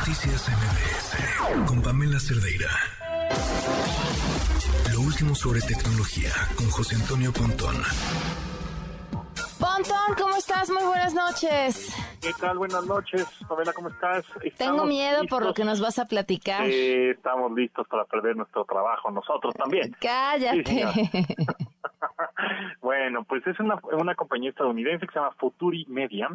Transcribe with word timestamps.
Noticias 0.00 0.48
MBS 0.48 1.66
con 1.68 1.82
Pamela 1.82 2.18
Cerdeira. 2.18 2.70
Lo 4.94 5.00
último 5.02 5.34
sobre 5.34 5.60
tecnología 5.60 6.30
con 6.56 6.70
José 6.70 6.96
Antonio 6.96 7.30
Pontón. 7.30 7.76
Pontón, 9.60 10.16
¿cómo 10.18 10.36
estás? 10.36 10.70
Muy 10.70 10.84
buenas 10.84 11.12
noches. 11.12 11.94
¿Qué 12.22 12.32
tal? 12.40 12.56
Buenas 12.56 12.86
noches. 12.86 13.26
Pamela, 13.46 13.74
¿cómo 13.74 13.90
estás? 13.90 14.24
Tengo 14.56 14.86
miedo 14.86 15.24
por 15.28 15.44
lo 15.44 15.52
que 15.52 15.64
nos 15.64 15.82
vas 15.82 15.98
a 15.98 16.06
platicar. 16.06 16.66
Eh, 16.66 17.10
estamos 17.10 17.52
listos 17.52 17.86
para 17.86 18.06
perder 18.06 18.36
nuestro 18.36 18.64
trabajo, 18.64 19.10
nosotros 19.10 19.52
también. 19.52 19.94
Cállate. 20.00 20.96
bueno, 22.80 23.22
pues 23.24 23.46
es 23.46 23.60
una, 23.60 23.78
una 23.92 24.14
compañía 24.14 24.48
estadounidense 24.48 25.06
que 25.06 25.12
se 25.12 25.18
llama 25.18 25.34
Futuri 25.38 25.84
Media 25.90 26.30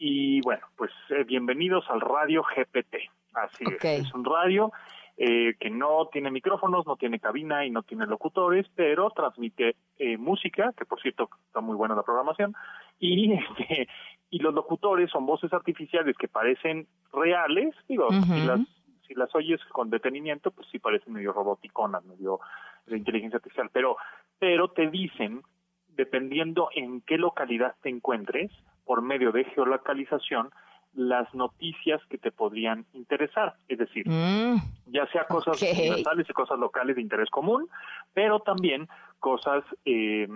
y 0.00 0.40
bueno, 0.40 0.66
pues 0.76 0.90
eh, 1.10 1.24
bienvenidos 1.24 1.84
al 1.90 2.00
radio 2.00 2.42
GPT. 2.42 2.96
Así 3.34 3.64
es. 3.70 3.84
Es 3.84 4.14
un 4.14 4.24
radio 4.24 4.72
eh, 5.18 5.54
que 5.60 5.68
no 5.68 6.08
tiene 6.10 6.30
micrófonos, 6.30 6.86
no 6.86 6.96
tiene 6.96 7.20
cabina 7.20 7.66
y 7.66 7.70
no 7.70 7.82
tiene 7.82 8.06
locutores, 8.06 8.66
pero 8.74 9.10
transmite 9.10 9.76
eh, 9.98 10.16
música, 10.16 10.72
que 10.74 10.86
por 10.86 11.02
cierto 11.02 11.28
está 11.46 11.60
muy 11.60 11.76
buena 11.76 11.94
la 11.94 12.02
programación, 12.02 12.54
y 12.98 13.32
este, 13.58 13.88
y 14.30 14.38
los 14.38 14.54
locutores 14.54 15.10
son 15.10 15.26
voces 15.26 15.52
artificiales 15.52 16.16
que 16.16 16.28
parecen 16.28 16.88
reales, 17.12 17.74
digo, 17.86 18.08
si 18.10 18.40
las 18.46 18.60
si 19.06 19.14
las 19.14 19.34
oyes 19.34 19.60
con 19.72 19.90
detenimiento, 19.90 20.50
pues 20.50 20.66
sí 20.72 20.78
parecen 20.78 21.12
medio 21.12 21.32
roboticonas, 21.32 22.04
medio 22.04 22.40
de 22.86 22.96
inteligencia 22.96 23.36
artificial, 23.36 23.68
pero 23.70 23.98
pero 24.38 24.68
te 24.70 24.88
dicen 24.88 25.42
dependiendo 25.88 26.70
en 26.74 27.02
qué 27.02 27.18
localidad 27.18 27.74
te 27.82 27.90
encuentres, 27.90 28.50
por 28.90 29.02
medio 29.02 29.30
de 29.30 29.44
geolocalización, 29.44 30.50
las 30.94 31.32
noticias 31.32 32.00
que 32.10 32.18
te 32.18 32.32
podrían 32.32 32.86
interesar, 32.92 33.54
es 33.68 33.78
decir, 33.78 34.04
mm, 34.08 34.56
ya 34.86 35.06
sea 35.12 35.28
cosas 35.28 35.62
universales 35.62 36.28
y 36.28 36.32
cosas 36.32 36.58
locales 36.58 36.96
de 36.96 37.02
interés 37.02 37.30
común, 37.30 37.68
pero 38.14 38.40
también 38.40 38.88
cosas 39.20 39.62
eh, 39.84 40.26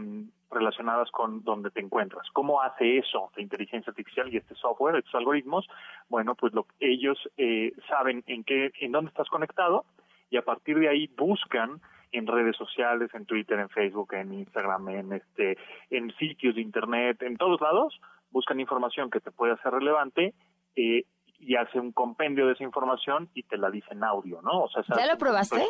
relacionadas 0.52 1.10
con 1.10 1.42
donde 1.42 1.72
te 1.72 1.80
encuentras. 1.80 2.30
¿Cómo 2.32 2.62
hace 2.62 2.98
eso 2.98 3.32
la 3.34 3.42
inteligencia 3.42 3.90
artificial 3.90 4.32
y 4.32 4.36
este 4.36 4.54
software, 4.54 4.94
estos 4.94 5.16
algoritmos? 5.16 5.66
Bueno, 6.08 6.36
pues 6.36 6.54
lo, 6.54 6.64
ellos 6.78 7.18
eh, 7.36 7.72
saben 7.88 8.22
en 8.28 8.44
qué, 8.44 8.70
en 8.78 8.92
dónde 8.92 9.08
estás 9.08 9.28
conectado 9.30 9.84
y 10.30 10.36
a 10.36 10.42
partir 10.42 10.78
de 10.78 10.88
ahí 10.88 11.10
buscan 11.16 11.80
en 12.12 12.28
redes 12.28 12.56
sociales, 12.56 13.10
en 13.14 13.26
Twitter, 13.26 13.58
en 13.58 13.68
Facebook, 13.68 14.14
en 14.14 14.32
Instagram, 14.32 14.88
en 14.90 15.12
este, 15.14 15.58
en 15.90 16.14
sitios 16.18 16.54
de 16.54 16.60
internet, 16.60 17.20
en 17.22 17.36
todos 17.36 17.60
lados, 17.60 18.00
buscan 18.34 18.58
información 18.58 19.10
que 19.10 19.20
te 19.20 19.30
pueda 19.30 19.56
ser 19.62 19.72
relevante 19.72 20.34
eh, 20.74 21.04
y 21.38 21.54
hace 21.54 21.78
un 21.78 21.92
compendio 21.92 22.46
de 22.48 22.54
esa 22.54 22.64
información 22.64 23.30
y 23.32 23.44
te 23.44 23.56
la 23.56 23.70
dice 23.70 23.86
en 23.92 24.02
audio, 24.02 24.42
¿no? 24.42 24.64
O 24.64 24.68
sea, 24.68 24.82
¿Ya 24.96 25.06
lo 25.06 25.16
probaste? 25.16 25.64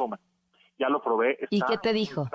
Ya 0.78 0.88
lo 0.88 1.02
probé. 1.02 1.38
¿Y 1.50 1.60
qué 1.60 1.76
te 1.76 1.92
dijo? 1.92 2.26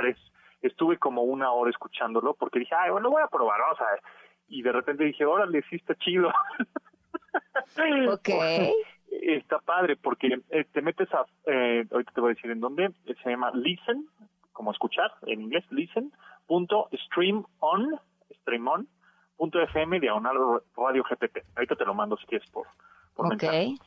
Estuve 0.62 0.98
como 0.98 1.24
una 1.24 1.52
hora 1.52 1.72
escuchándolo 1.72 2.36
porque 2.36 2.60
dije, 2.60 2.76
ay, 2.78 2.92
bueno, 2.92 3.10
voy 3.10 3.24
a 3.24 3.28
probar, 3.28 3.60
vamos 3.60 3.82
a 3.82 3.92
ver. 3.92 4.02
Y 4.48 4.62
de 4.62 4.72
repente 4.72 5.04
dije, 5.04 5.26
órale, 5.26 5.64
sí 5.70 5.78
está 5.78 5.96
chido. 5.96 6.30
ok 8.14 8.30
está 9.12 9.60
padre 9.60 9.96
porque 9.96 10.40
eh, 10.50 10.66
te 10.72 10.82
metes 10.82 11.12
a, 11.14 11.26
eh, 11.48 11.86
ahorita 11.92 12.12
te 12.12 12.22
voy 12.22 12.32
a 12.32 12.36
decir 12.36 12.52
en 12.52 12.60
dónde, 12.60 12.92
se 13.24 13.30
llama 13.30 13.52
Listen, 13.56 14.08
como 14.54 14.72
escuchar 14.72 15.12
en 15.24 15.42
inglés, 15.42 15.66
listen, 15.72 16.12
punto 16.46 16.90
stream 17.06 17.46
on, 17.60 18.00
stream 18.42 18.68
on, 18.68 18.86
punto 18.86 18.99
fm 19.40 20.00
diagonal 20.00 20.62
radio 20.76 21.04
GPT. 21.04 21.40
Ahorita 21.56 21.76
te 21.76 21.86
lo 21.86 21.94
mando 21.94 22.18
si 22.18 22.26
quieres 22.26 22.50
por, 22.52 22.68
por 23.16 23.34
okay. 23.34 23.78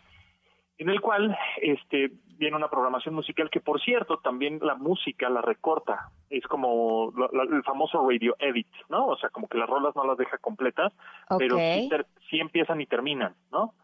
En 0.78 0.89
el 0.89 1.00
cual 1.00 1.36
este 1.61 2.11
viene 2.39 2.56
una 2.56 2.69
programación 2.69 3.14
musical 3.14 3.50
que, 3.50 3.61
por 3.61 3.80
cierto, 3.80 4.19
también 4.19 4.58
la 4.62 4.75
música 4.75 5.30
la 5.30 5.42
recorta. 5.42 6.11
Es 6.28 6.45
como 6.48 7.12
el 7.53 7.62
famoso 7.62 8.08
radio 8.08 8.35
edit, 8.41 8.67
¿no? 8.89 9.07
O 9.07 9.17
sea, 9.17 9.30
como 9.30 9.46
que 9.46 9.58
las 9.58 9.68
rolas 9.68 9.95
no 9.95 10.05
las 10.05 10.18
deja 10.18 10.39
completas, 10.39 10.92
pero 11.39 11.57
sí, 11.57 11.89
sí 12.29 12.41
empiezan 12.41 12.80
y 12.80 12.86
terminan, 12.86 13.36
¿no? 13.52 13.74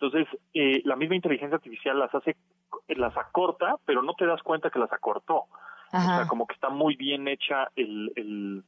Entonces, 0.00 0.28
eh, 0.54 0.82
la 0.84 0.96
misma 0.96 1.16
inteligencia 1.16 1.56
artificial 1.56 1.98
las 1.98 2.14
hace, 2.14 2.36
las 2.88 3.16
acorta, 3.16 3.76
pero 3.84 4.02
no 4.02 4.14
te 4.14 4.26
das 4.26 4.42
cuenta 4.42 4.70
que 4.70 4.78
las 4.78 4.92
acortó. 4.92 5.46
O 5.92 6.00
sea, 6.00 6.26
como 6.28 6.46
que 6.46 6.54
está 6.54 6.68
muy 6.68 6.96
bien 6.96 7.28
hecha 7.28 7.68
el, 7.74 8.62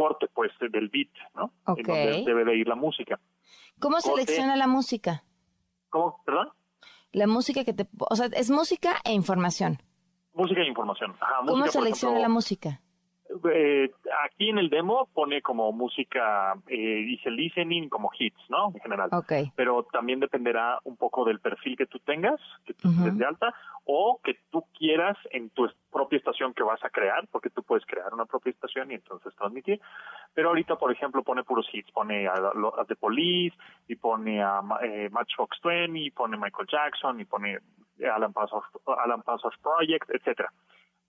corte, 0.00 0.28
pues, 0.32 0.50
del 0.60 0.88
beat, 0.88 1.10
¿no? 1.34 1.52
En 1.76 1.82
donde 1.82 2.22
debe 2.24 2.44
de 2.46 2.56
ir 2.56 2.66
la 2.66 2.74
música. 2.74 3.20
¿Cómo 3.78 4.00
selecciona 4.00 4.56
la 4.56 4.66
música? 4.66 5.24
¿Cómo? 5.90 6.22
¿Perdón? 6.24 6.48
La 7.12 7.26
música 7.26 7.64
que 7.64 7.74
te... 7.74 7.86
O 7.98 8.16
sea, 8.16 8.30
es 8.32 8.50
música 8.50 8.96
e 9.04 9.12
información. 9.12 9.82
Música 10.32 10.62
e 10.62 10.68
información. 10.68 11.14
¿Cómo 11.46 11.66
selecciona 11.66 12.18
la 12.18 12.30
música? 12.30 12.80
Eh, 13.52 13.90
aquí 14.24 14.50
en 14.50 14.58
el 14.58 14.70
demo 14.70 15.08
pone 15.12 15.40
como 15.42 15.72
música, 15.72 16.54
eh, 16.66 17.04
dice 17.06 17.30
listening 17.30 17.88
como 17.88 18.10
hits, 18.18 18.40
¿no? 18.48 18.72
En 18.74 18.80
general. 18.80 19.10
Pero 19.54 19.84
también 19.92 20.20
dependerá 20.20 20.78
un 20.84 20.96
poco 20.96 21.24
del 21.24 21.40
perfil 21.40 21.76
que 21.76 21.86
tú 21.86 21.98
tengas, 22.00 22.40
que 22.64 22.74
tú 22.74 22.88
uh 22.88 23.10
de 23.10 23.24
alta, 23.24 23.54
o 23.84 24.20
que 24.22 24.38
tú 24.50 24.64
quieras 24.76 25.16
en 25.30 25.50
tu 25.50 25.68
propia 25.90 26.18
estación 26.18 26.54
que 26.54 26.62
vas 26.62 26.82
a 26.84 26.90
crear, 26.90 27.26
porque 27.30 27.50
tú 27.50 27.62
puedes 27.62 27.84
crear 27.86 28.12
una 28.12 28.24
propia 28.24 28.50
estación 28.50 28.90
y 28.90 28.94
entonces 28.94 29.34
transmitir. 29.36 29.80
Pero 30.34 30.48
ahorita, 30.48 30.76
por 30.76 30.92
ejemplo, 30.92 31.22
pone 31.22 31.42
puros 31.44 31.68
hits, 31.72 31.90
pone 31.92 32.28
a, 32.28 32.34
The 32.86 32.96
Police, 32.96 33.56
y 33.88 33.96
pone 33.96 34.42
a 34.42 34.60
eh, 34.82 35.08
Matchbox 35.10 35.58
20, 35.62 35.98
y 35.98 36.10
pone 36.10 36.36
Michael 36.36 36.68
Jackson, 36.70 37.20
y 37.20 37.24
pone 37.24 37.58
Alan 38.14 38.32
Pasos, 38.32 38.64
Alan 38.86 39.22
Pasos 39.22 39.54
Project, 39.62 40.10
etcétera. 40.10 40.52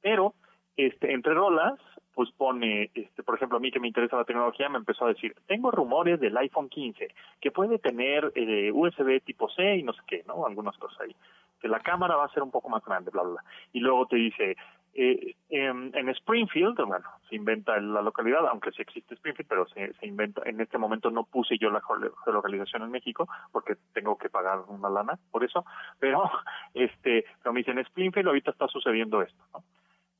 Pero 0.02 0.34
este, 0.78 1.14
entre 1.14 1.34
rolas, 1.34 1.80
pues 2.14 2.30
pone, 2.32 2.92
este, 2.94 3.24
por 3.24 3.36
ejemplo, 3.36 3.58
a 3.58 3.62
mí 3.62 3.72
que 3.72 3.80
me 3.80 3.88
interesa 3.88 4.18
la 4.18 4.26
tecnología, 4.26 4.70
me 4.70 4.78
empezó 4.78 5.06
a 5.06 5.10
decir, 5.10 5.36
tengo 5.48 5.72
rumores 5.72 6.20
del 6.20 6.38
iPhone 6.38 6.70
15, 6.70 7.08
que 7.40 7.52
puede 7.52 7.80
tener 7.80 8.32
eh, 8.36 8.72
USB 8.74 9.22
tipo 9.24 9.50
C 9.50 9.78
y 9.78 9.84
no 9.84 9.94
sé 9.94 10.02
qué, 10.08 10.24
¿no? 10.28 10.46
Algunas 10.46 10.78
cosas 10.78 11.00
ahí. 11.02 11.16
Que 11.60 11.68
la 11.68 11.80
cámara 11.80 12.16
va 12.16 12.26
a 12.26 12.34
ser 12.34 12.44
un 12.44 12.52
poco 12.52 12.70
más 12.70 12.84
grande, 12.84 13.12
bla, 13.12 13.24
bla. 13.24 13.44
Y 13.72 13.80
luego 13.80 14.08
te 14.08 14.18
dice, 14.18 14.58
eh, 14.94 15.36
en, 15.50 16.10
Springfield, 16.10 16.78
bueno, 16.86 17.06
se 17.30 17.36
inventa 17.36 17.80
la 17.80 18.02
localidad, 18.02 18.46
aunque 18.48 18.72
sí 18.72 18.82
existe 18.82 19.14
Springfield, 19.14 19.48
pero 19.48 19.68
se, 19.70 19.94
se 19.94 20.06
inventa, 20.06 20.42
en 20.46 20.60
este 20.60 20.78
momento 20.78 21.10
no 21.12 21.24
puse 21.24 21.58
yo 21.58 21.70
la 21.70 21.82
geolocalización 22.26 22.84
en 22.84 22.92
México, 22.92 23.30
porque 23.52 23.78
tengo 23.94 24.18
que 24.18 24.30
pagar 24.30 24.60
una 24.68 24.90
lana 24.90 25.18
por 25.32 25.46
eso, 25.46 25.66
pero, 26.00 26.24
este, 26.74 27.26
pero 27.42 27.54
me 27.54 27.62
dice, 27.62 27.72
en 27.72 27.80
Springfield 27.80 28.28
ahorita 28.28 28.52
está 28.52 28.68
sucediendo 28.68 29.22
esto, 29.22 29.44
¿no? 29.54 29.64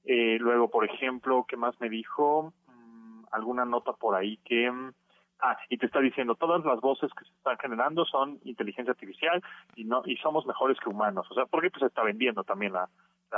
Eh, 0.06 0.38
luego, 0.40 0.70
por 0.70 0.86
ejemplo, 0.86 1.46
¿qué 1.48 1.58
más 1.58 1.80
me 1.80 1.90
dijo? 1.90 2.54
Mm, 2.68 3.24
alguna 3.32 3.66
nota 3.66 3.94
por 3.94 4.16
ahí 4.16 4.38
que... 4.44 4.72
Mm, 4.72 4.94
ah, 5.42 5.58
y 5.70 5.78
te 5.78 5.86
está 5.86 6.00
diciendo, 6.00 6.36
todas 6.36 6.64
las 6.66 6.80
voces 6.82 7.12
que 7.14 7.26
se 7.26 7.32
están 7.32 7.58
generando 7.58 8.06
son 8.06 8.40
inteligencia 8.44 8.92
artificial 8.92 9.42
y 9.76 9.84
no 9.84 10.02
y 10.06 10.18
somos 10.18 10.46
mejores 10.46 10.80
que 10.80 10.90
humanos. 10.90 11.28
O 11.30 11.34
sea, 11.34 11.46
porque 11.46 11.70
pues 11.70 11.82
se 11.82 11.88
está 11.88 12.04
vendiendo 12.04 12.44
también 12.44 12.74
la, 12.74 12.90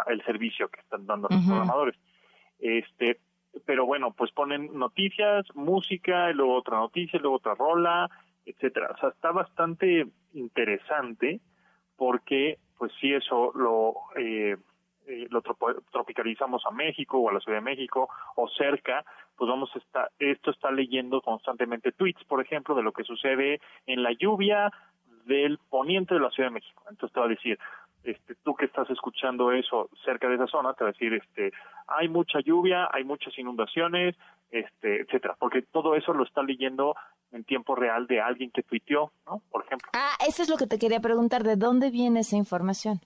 el 0.08 0.24
servicio 0.24 0.70
que 0.70 0.82
están 0.82 1.06
dando 1.06 1.28
los 1.30 1.46
programadores. 1.46 1.96
Este, 2.60 3.20
pero 3.66 3.86
bueno, 3.86 4.14
pues 4.14 4.32
ponen 4.32 4.78
noticias, 4.78 5.46
música, 5.54 6.32
y 6.32 6.34
luego 6.34 6.56
otra 6.56 6.78
noticia, 6.78 7.18
y 7.18 7.22
luego 7.22 7.38
otra 7.38 7.56
rola, 7.56 8.10
etcétera. 8.46 8.92
O 8.96 8.98
sea, 8.98 9.10
está 9.10 9.32
bastante 9.32 10.08
interesante 10.34 11.40
porque, 11.96 12.58
pues 12.78 12.92
sí, 13.00 13.14
eso 13.14 13.52
lo 13.56 13.94
eh, 14.18 14.58
eh, 15.08 15.28
lo 15.30 15.42
tropicalizamos 15.42 16.64
a 16.66 16.72
México 16.72 17.18
o 17.18 17.30
a 17.30 17.34
la 17.34 17.40
Ciudad 17.40 17.58
de 17.58 17.64
México 17.64 18.10
o 18.36 18.48
cerca, 18.50 19.04
pues 19.36 19.50
vamos 19.50 19.70
a 19.76 19.80
estar, 19.80 20.12
esto 20.20 20.52
está 20.52 20.72
leyendo 20.72 21.22
constantemente 21.22 21.92
tweets, 21.92 22.24
por 22.26 22.42
ejemplo, 22.42 22.76
de 22.76 22.84
lo 22.84 22.92
que 22.92 23.04
sucede 23.04 23.60
en 23.86 24.04
la 24.04 24.12
lluvia 24.14 24.72
del 25.26 25.58
poniente 25.70 26.14
de 26.14 26.20
la 26.22 26.30
Ciudad 26.32 26.50
de 26.50 26.56
México. 26.56 26.84
Entonces 26.90 27.14
te 27.14 27.20
va 27.20 27.26
a 27.26 27.30
decir, 27.30 27.60
este, 28.04 28.36
tú 28.44 28.54
que 28.56 28.66
estás 28.66 28.90
escuchando 28.90 29.52
eso 29.52 29.90
cerca 30.04 30.28
de 30.28 30.36
esa 30.36 30.48
zona, 30.48 30.74
te 30.74 30.84
va 30.84 30.90
a 30.90 30.94
decir, 30.94 31.14
este, 31.14 31.52
hay 31.88 32.10
mucha 32.10 32.40
lluvia, 32.42 32.90
hay 32.92 33.04
muchas 33.04 33.38
inundaciones, 33.38 34.16
este, 34.52 35.02
etcétera, 35.02 35.36
porque 35.40 35.62
todo 35.64 35.96
eso 35.96 36.14
lo 36.14 36.24
está 36.24 36.44
leyendo 36.44 36.96
en 37.32 37.44
tiempo 37.44 37.76
real 37.76 38.06
de 38.08 38.22
alguien 38.22 38.52
que 38.52 38.62
tuiteó, 38.62 39.12
¿no? 39.26 39.42
Por 39.50 39.66
ejemplo. 39.66 39.90
Ah, 39.94 40.16
eso 40.28 40.44
es 40.44 40.50
lo 40.50 40.58
que 40.58 40.68
te 40.68 40.78
quería 40.78 41.00
preguntar, 41.00 41.44
¿de 41.44 41.56
dónde 41.56 41.90
viene 41.90 42.20
esa 42.20 42.36
información? 42.36 43.00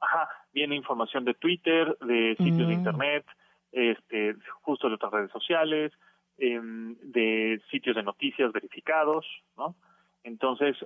Ajá, 0.00 0.28
viene 0.52 0.76
información 0.76 1.24
de 1.24 1.34
Twitter, 1.34 1.96
de 2.00 2.36
sitios 2.38 2.68
de 2.68 2.74
mm. 2.74 2.78
internet, 2.78 3.24
este, 3.72 4.36
justo 4.62 4.88
de 4.88 4.94
otras 4.94 5.12
redes 5.12 5.30
sociales, 5.30 5.92
em, 6.38 6.96
de 7.00 7.60
sitios 7.70 7.96
de 7.96 8.02
noticias 8.02 8.52
verificados, 8.52 9.26
¿no? 9.56 9.74
Entonces, 10.24 10.76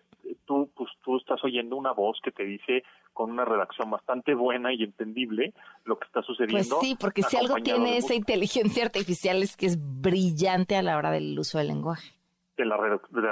tú, 0.46 0.70
pues, 0.74 0.90
tú 1.04 1.18
estás 1.18 1.42
oyendo 1.44 1.76
una 1.76 1.92
voz 1.92 2.18
que 2.22 2.32
te 2.32 2.44
dice 2.44 2.84
con 3.12 3.30
una 3.30 3.44
redacción 3.44 3.90
bastante 3.90 4.34
buena 4.34 4.72
y 4.72 4.82
entendible 4.82 5.52
lo 5.84 5.98
que 5.98 6.06
está 6.06 6.22
sucediendo. 6.22 6.76
Pues 6.76 6.88
sí, 6.88 6.96
porque 6.98 7.22
si 7.22 7.36
algo 7.36 7.56
tiene 7.56 7.98
esa 7.98 8.14
inteligencia 8.14 8.84
artificial 8.84 9.42
es 9.42 9.56
que 9.56 9.66
es 9.66 9.78
brillante 10.00 10.76
a 10.76 10.82
la 10.82 10.96
hora 10.96 11.10
del 11.10 11.38
uso 11.38 11.58
del 11.58 11.68
lenguaje. 11.68 12.12
de 12.56 12.64
la, 12.64 12.76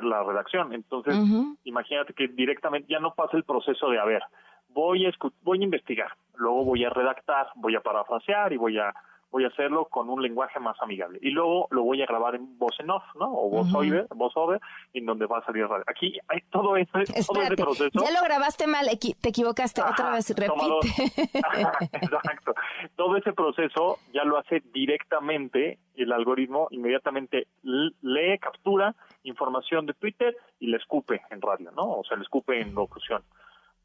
la 0.03 0.23
redacción. 0.23 0.75
Entonces, 0.75 1.17
imagínate 1.65 2.13
que 2.13 2.29
directamente 2.29 2.93
ya 2.93 3.01
no 3.01 3.15
pasa 3.15 3.37
el 3.37 3.45
proceso 3.45 3.89
de, 3.89 3.99
a 3.99 4.05
ver, 4.05 4.23
voy 4.69 5.07
a, 5.07 5.11
voy 5.43 5.61
a 5.61 5.65
investigar, 5.65 6.13
luego 6.37 6.65
voy 6.65 6.85
a 6.85 6.91
redactar, 6.91 7.49
voy 7.57 7.77
a 7.77 7.81
parafrasear 7.81 8.53
y 8.53 8.57
voy 8.57 8.79
a 8.79 8.93
voy 9.35 9.45
a 9.45 9.49
hacerlo 9.49 9.87
con 9.87 10.09
un 10.11 10.23
lenguaje 10.23 10.61
más 10.61 10.81
amigable. 10.81 11.19
Y 11.21 11.31
luego 11.31 11.67
lo 11.73 11.83
voy 11.83 12.01
a 12.01 12.07
grabar 12.07 12.37
en 12.37 12.57
voz 12.57 12.79
en 12.79 12.89
off, 12.89 13.03
¿no? 13.19 13.27
O 13.33 13.51
voz 13.51 13.75
over, 13.75 14.07
voz 14.15 14.33
over, 14.37 14.61
en 14.93 15.07
donde 15.07 15.27
va 15.27 15.39
a 15.39 15.45
salir 15.45 15.67
radio. 15.67 15.83
Aquí 15.89 16.17
hay 16.29 16.41
todo 16.53 16.77
ese, 16.77 16.93
todo 17.27 17.43
ese 17.43 17.57
proceso. 17.57 17.91
Ya 18.01 18.13
lo 18.13 18.23
grabaste 18.23 18.69
mal, 18.69 18.87
te 18.97 19.29
equivocaste, 19.29 19.83
otra 19.83 20.13
vez, 20.13 20.33
repite. 20.39 21.33
exacto. 22.01 22.55
Todo 22.95 23.17
ese 23.17 23.33
proceso 23.33 23.99
ya 24.13 24.23
lo 24.23 24.39
hace 24.39 24.63
directamente 24.73 25.81
el 25.97 26.13
algoritmo, 26.13 26.69
inmediatamente 26.71 27.49
lee, 27.63 28.39
captura 28.41 28.95
información 29.25 29.87
de 29.87 29.95
Twitter 29.95 30.37
y 30.61 30.69
le 30.69 30.77
escupe 30.77 31.23
en 31.31 31.41
radio, 31.41 31.73
¿no? 31.73 31.91
O 31.91 32.05
sea, 32.05 32.17
le 32.17 32.23
escupe 32.23 32.61
en 32.61 32.73
locución. 32.73 33.25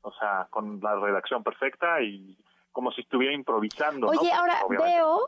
O 0.10 0.14
sea, 0.20 0.48
con 0.50 0.80
la 0.82 0.96
redacción 0.96 1.44
perfecta 1.44 2.02
y 2.02 2.38
como 2.72 2.92
si 2.92 3.02
estuviera 3.02 3.34
improvisando. 3.34 4.08
Oye, 4.08 4.32
ahora 4.32 4.60
veo 4.70 5.28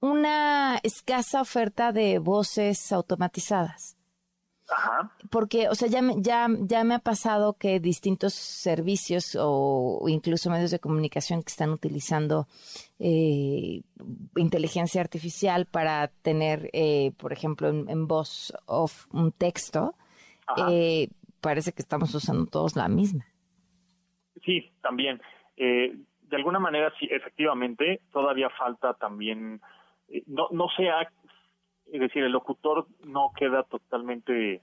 una 0.00 0.78
escasa 0.82 1.40
oferta 1.40 1.92
de 1.92 2.18
voces 2.18 2.92
automatizadas. 2.92 3.96
Ajá. 4.68 5.12
Porque, 5.30 5.68
o 5.68 5.74
sea, 5.74 5.88
ya 5.88 6.00
me, 6.00 6.14
ya, 6.18 6.46
ya 6.60 6.84
me 6.84 6.94
ha 6.94 6.98
pasado 6.98 7.54
que 7.54 7.80
distintos 7.80 8.32
servicios 8.32 9.36
o, 9.38 10.04
incluso 10.08 10.50
medios 10.50 10.70
de 10.70 10.78
comunicación 10.78 11.42
que 11.42 11.50
están 11.50 11.70
utilizando 11.70 12.48
eh, 12.98 13.82
inteligencia 14.36 15.02
artificial 15.02 15.66
para 15.66 16.08
tener, 16.22 16.70
eh, 16.72 17.12
por 17.18 17.32
ejemplo, 17.32 17.68
en, 17.68 18.06
voz 18.06 18.54
off 18.64 19.06
un 19.12 19.32
texto, 19.32 19.94
eh, 20.70 21.10
parece 21.40 21.72
que 21.72 21.82
estamos 21.82 22.14
usando 22.14 22.46
todos 22.46 22.74
la 22.74 22.88
misma. 22.88 23.26
Sí, 24.44 24.72
también. 24.82 25.20
Eh, 25.56 25.96
de 26.22 26.36
alguna 26.36 26.58
manera, 26.58 26.92
sí, 26.98 27.08
efectivamente, 27.10 28.00
todavía 28.12 28.50
falta 28.50 28.94
también, 28.94 29.60
eh, 30.08 30.22
no, 30.26 30.48
no 30.50 30.68
sea, 30.76 31.08
es 31.92 32.00
decir, 32.00 32.24
el 32.24 32.32
locutor 32.32 32.86
no 33.04 33.32
queda 33.36 33.62
totalmente 33.64 34.62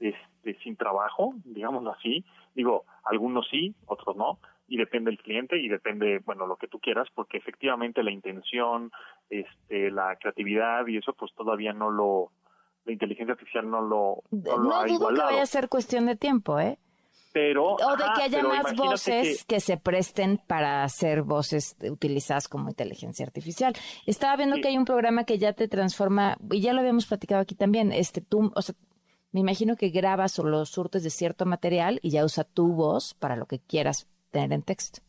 este, 0.00 0.58
sin 0.62 0.76
trabajo, 0.76 1.34
digámoslo 1.44 1.92
así. 1.92 2.24
Digo, 2.54 2.84
algunos 3.04 3.48
sí, 3.48 3.74
otros 3.86 4.16
no, 4.16 4.38
y 4.66 4.76
depende 4.76 5.10
del 5.10 5.20
cliente 5.20 5.58
y 5.58 5.68
depende, 5.68 6.20
bueno, 6.24 6.46
lo 6.46 6.56
que 6.56 6.68
tú 6.68 6.80
quieras, 6.80 7.08
porque 7.14 7.38
efectivamente 7.38 8.02
la 8.02 8.10
intención, 8.10 8.90
este, 9.28 9.90
la 9.90 10.16
creatividad 10.16 10.86
y 10.86 10.96
eso, 10.96 11.12
pues 11.12 11.32
todavía 11.34 11.72
no 11.72 11.90
lo, 11.90 12.32
la 12.84 12.92
inteligencia 12.92 13.32
artificial 13.32 13.70
no 13.70 13.80
lo, 13.80 14.22
no, 14.30 14.58
lo 14.58 14.74
ha 14.74 14.86
dudo 14.86 15.08
que 15.08 15.20
vaya 15.20 15.42
a 15.42 15.46
ser 15.46 15.68
cuestión 15.68 16.06
de 16.06 16.16
tiempo, 16.16 16.58
¿eh? 16.58 16.78
Pero, 17.32 17.74
o 17.74 17.96
de 17.96 18.04
que 18.14 18.22
haya 18.22 18.42
más 18.42 18.76
voces 18.76 19.44
que... 19.44 19.60
se 19.60 19.78
presten 19.78 20.38
para 20.46 20.84
hacer 20.84 21.22
voces 21.22 21.76
utilizadas 21.80 22.46
como 22.46 22.68
inteligencia 22.68 23.24
artificial. 23.24 23.72
Estaba 24.06 24.36
viendo 24.36 24.56
que 24.56 24.68
hay 24.68 24.76
un 24.76 24.84
programa 24.84 25.24
que 25.24 25.38
ya 25.38 25.54
te 25.54 25.66
transforma, 25.66 26.36
y 26.50 26.60
ya 26.60 26.74
lo 26.74 26.80
habíamos 26.80 27.06
platicado 27.06 27.40
aquí 27.40 27.54
también, 27.54 27.90
este 27.90 28.20
tú, 28.20 28.52
o 28.54 28.62
sea, 28.62 28.74
me 29.32 29.40
imagino 29.40 29.76
que 29.76 29.88
grabas 29.88 30.38
o 30.38 30.44
los 30.44 30.68
surtes 30.68 31.02
de 31.02 31.10
cierto 31.10 31.46
material 31.46 32.00
y 32.02 32.10
ya 32.10 32.24
usa 32.24 32.44
tu 32.44 32.74
voz 32.74 33.14
para 33.14 33.36
lo 33.36 33.46
que 33.46 33.60
quieras 33.60 34.06
tener 34.30 34.52
en 34.52 34.62
texto. 34.62 35.00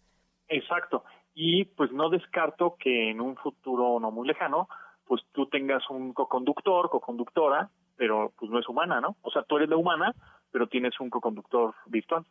Exacto. 0.48 1.04
Y 1.36 1.66
pues 1.66 1.92
no 1.92 2.10
descarto 2.10 2.78
que 2.80 3.12
en 3.12 3.20
un 3.20 3.36
futuro 3.36 4.00
no 4.00 4.12
muy 4.12 4.28
lejano, 4.28 4.70
pues 5.06 5.22
tú 5.34 5.48
tengas 5.48 5.90
un 5.90 6.14
co-conductor, 6.14 6.90
co-conductora, 6.90 7.70
pero 7.98 8.32
pues 8.40 8.50
no 8.50 8.60
es 8.60 8.70
humana, 8.70 9.02
¿no? 9.02 9.18
O 9.22 9.32
sea, 9.32 9.44
tú 9.44 9.58
eres 9.58 9.70
la 9.70 9.78
humana, 9.78 10.14
pero 10.54 10.68
tienes 10.68 10.98
un 11.00 11.10
co-conductor 11.10 11.74
virtual. 11.88 12.24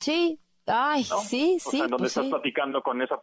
Sí, 0.00 0.38
ay, 0.66 1.04
sí, 1.04 1.58
sí. 1.60 1.68
O 1.68 1.70
sea, 1.70 1.80
donde 1.82 1.96
pues 1.98 2.16
estás 2.16 2.26
platicando 2.26 2.82
con 2.82 3.00
esa 3.00 3.20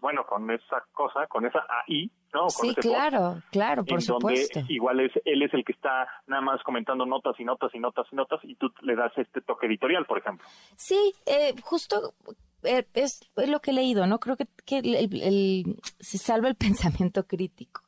bueno, 0.00 0.24
con 0.26 0.50
esa 0.50 0.82
cosa, 0.92 1.26
con 1.26 1.44
esa 1.44 1.60
AI, 1.86 2.10
¿no? 2.32 2.40
Con 2.40 2.50
sí, 2.50 2.74
claro, 2.76 3.42
claro, 3.50 3.84
por 3.84 4.00
supuesto. 4.00 4.60
igual 4.68 5.00
es, 5.00 5.12
él 5.26 5.42
es 5.42 5.52
el 5.52 5.64
que 5.64 5.72
está 5.72 6.08
nada 6.26 6.40
más 6.40 6.62
comentando 6.62 7.04
notas 7.04 7.38
y 7.38 7.44
notas 7.44 7.70
y 7.74 7.78
notas 7.78 8.06
y 8.10 8.16
notas 8.16 8.40
y 8.42 8.54
tú 8.54 8.72
le 8.80 8.96
das 8.96 9.12
este 9.16 9.42
toque 9.42 9.66
editorial, 9.66 10.06
por 10.06 10.18
ejemplo. 10.18 10.46
Sí, 10.76 11.14
eh, 11.26 11.54
justo 11.62 12.14
eh, 12.62 12.86
es, 12.94 13.20
lo 13.36 13.60
que 13.60 13.72
he 13.72 13.74
leído, 13.74 14.06
¿no? 14.06 14.18
Creo 14.18 14.36
que, 14.36 14.46
el, 14.78 15.76
se 15.98 16.16
salva 16.16 16.48
el 16.48 16.56
pensamiento 16.56 17.26
crítico. 17.26 17.82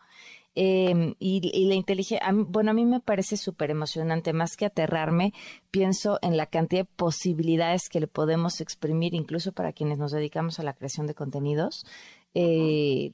Em, 0.54 1.14
y, 1.18 1.66
la 1.66 1.74
inteligencia, 1.74 2.28
bueno, 2.32 2.72
a 2.72 2.74
mí 2.74 2.84
me 2.84 3.00
parece 3.00 3.36
súper 3.38 3.70
emocionante, 3.70 4.34
más 4.34 4.56
que 4.56 4.66
aterrarme, 4.66 5.32
pienso 5.70 6.18
en 6.20 6.36
la 6.36 6.46
cantidad 6.46 6.82
de 6.82 6.90
posibilidades 6.96 7.88
que 7.88 8.00
le 8.00 8.06
podemos 8.06 8.60
exprimir, 8.60 9.14
incluso 9.14 9.52
para 9.52 9.72
quienes 9.72 9.98
nos 9.98 10.12
dedicamos 10.12 10.58
a 10.58 10.62
la 10.62 10.74
creación 10.74 11.06
de 11.06 11.14
contenidos. 11.14 11.86
Eh, 12.34 13.12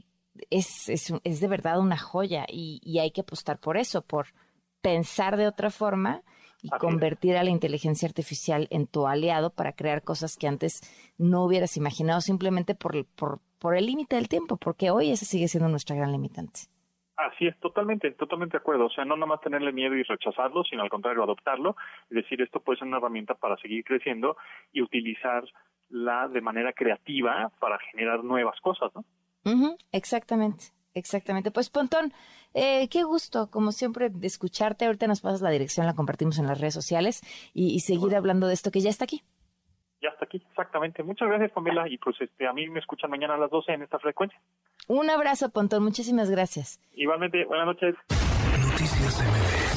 es, 0.50 0.88
es, 0.88 1.12
es, 1.24 1.40
de 1.40 1.48
verdad 1.48 1.80
una 1.80 1.98
joya 1.98 2.44
y, 2.48 2.80
y, 2.82 2.98
hay 2.98 3.12
que 3.12 3.20
apostar 3.20 3.58
por 3.58 3.76
eso, 3.76 4.02
por 4.02 4.28
pensar 4.80 5.36
de 5.36 5.46
otra 5.46 5.70
forma 5.70 6.22
y 6.62 6.70
convertir 6.70 7.36
a 7.36 7.44
la 7.44 7.50
inteligencia 7.50 8.08
artificial 8.08 8.66
en 8.70 8.86
tu 8.86 9.06
aliado 9.06 9.50
para 9.50 9.72
crear 9.72 10.02
cosas 10.02 10.36
que 10.36 10.48
antes 10.48 10.80
no 11.18 11.44
hubieras 11.44 11.76
imaginado 11.76 12.20
simplemente 12.20 12.74
por, 12.74 13.04
por, 13.06 13.40
por 13.58 13.76
el 13.76 13.86
límite 13.86 14.16
del 14.16 14.28
tiempo, 14.28 14.56
porque 14.56 14.90
hoy 14.90 15.10
ese 15.10 15.24
sigue 15.24 15.48
siendo 15.48 15.68
nuestra 15.68 15.94
gran 15.94 16.12
limitante. 16.12 16.62
Así 17.18 17.48
es, 17.48 17.58
totalmente, 17.58 18.12
totalmente 18.12 18.52
de 18.52 18.60
acuerdo. 18.60 18.86
O 18.86 18.90
sea, 18.90 19.04
no 19.04 19.16
nada 19.16 19.26
más 19.26 19.40
tenerle 19.40 19.72
miedo 19.72 19.96
y 19.96 20.04
rechazarlo, 20.04 20.62
sino 20.62 20.84
al 20.84 20.88
contrario, 20.88 21.24
adoptarlo. 21.24 21.76
Es 22.08 22.14
decir, 22.14 22.40
esto 22.40 22.60
puede 22.60 22.78
ser 22.78 22.86
una 22.86 22.98
herramienta 22.98 23.34
para 23.34 23.56
seguir 23.56 23.82
creciendo 23.82 24.36
y 24.72 24.82
utilizarla 24.82 26.28
de 26.32 26.40
manera 26.40 26.72
creativa 26.72 27.50
para 27.58 27.76
generar 27.90 28.22
nuevas 28.22 28.60
cosas, 28.60 28.92
¿no? 28.94 29.04
exactamente, 29.90 30.66
exactamente. 30.94 31.50
Pues, 31.50 31.70
Pontón, 31.70 32.12
eh, 32.54 32.88
qué 32.88 33.02
gusto, 33.02 33.50
como 33.50 33.72
siempre, 33.72 34.10
de 34.10 34.26
escucharte. 34.28 34.86
Ahorita 34.86 35.08
nos 35.08 35.20
pasas 35.20 35.40
la 35.40 35.50
dirección, 35.50 35.86
la 35.86 35.94
compartimos 35.94 36.38
en 36.38 36.46
las 36.46 36.60
redes 36.60 36.74
sociales 36.74 37.22
y, 37.52 37.80
seguir 37.80 38.14
hablando 38.14 38.46
de 38.46 38.54
esto 38.54 38.70
que 38.70 38.80
ya 38.80 38.90
está 38.90 39.04
aquí. 39.04 39.24
Ya 40.00 40.10
está 40.10 40.24
aquí, 40.26 40.42
exactamente. 40.50 41.02
Muchas 41.02 41.28
gracias, 41.28 41.50
Pamela. 41.52 41.88
Y 41.88 41.98
pues 41.98 42.16
este, 42.20 42.46
a 42.46 42.52
mí 42.52 42.68
me 42.68 42.80
escuchan 42.80 43.10
mañana 43.10 43.34
a 43.34 43.38
las 43.38 43.50
12 43.50 43.72
en 43.72 43.82
esta 43.82 43.98
frecuencia. 43.98 44.38
Un 44.86 45.10
abrazo, 45.10 45.50
Pontón. 45.50 45.82
Muchísimas 45.82 46.30
gracias. 46.30 46.80
Igualmente, 46.94 47.44
buenas 47.44 47.66
noches. 47.66 47.94
Noticias 48.70 49.67